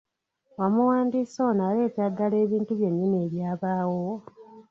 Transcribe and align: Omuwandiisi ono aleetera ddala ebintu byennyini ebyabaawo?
Omuwandiisi 0.63 1.39
ono 1.49 1.61
aleetera 1.69 2.07
ddala 2.13 2.35
ebintu 2.45 2.71
byennyini 2.79 3.17
ebyabaawo? 3.25 4.09